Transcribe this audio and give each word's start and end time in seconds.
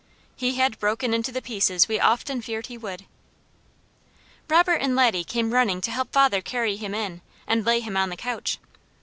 He 0.35 0.55
had 0.55 0.79
broken 0.79 1.13
into 1.13 1.31
the 1.31 1.43
pieces 1.43 1.87
we 1.87 1.99
often 1.99 2.41
feared 2.41 2.65
he 2.65 2.75
would. 2.75 3.05
Robert 4.49 4.77
and 4.77 4.95
Laddie 4.95 5.23
came 5.23 5.53
running 5.53 5.79
to 5.81 5.91
help 5.91 6.11
father 6.11 6.41
carry 6.41 6.75
him 6.75 6.95
in, 6.95 7.21
and 7.45 7.63
lay 7.67 7.81
him 7.81 7.95
on 7.95 8.09
the 8.09 8.17
couch. 8.17 8.57